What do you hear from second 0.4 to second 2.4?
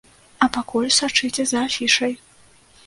А пакуль сачыце за афішай!